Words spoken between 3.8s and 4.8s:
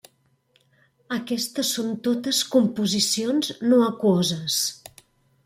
aquoses.